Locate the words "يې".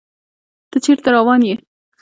1.49-1.55